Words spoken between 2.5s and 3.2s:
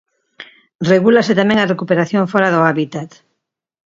do hábitat.